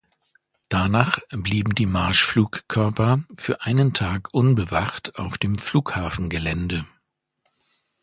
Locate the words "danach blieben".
0.67-1.75